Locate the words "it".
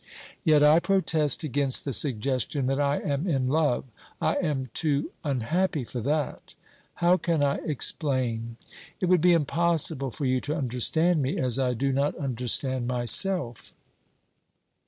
8.99-9.05